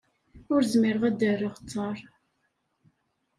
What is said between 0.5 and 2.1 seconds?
Ur zmireɣ ad d-erreɣ ttaṛ.